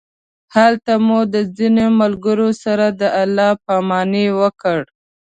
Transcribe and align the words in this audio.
هلته 0.55 0.93
مو 1.05 1.19
د 1.33 1.35
ځینو 1.55 1.85
ملګرو 2.01 2.49
سره 2.63 2.85
د 2.99 3.01
الله 3.21 3.49
پامانۍ 3.65 4.27
وکړ. 4.39 4.79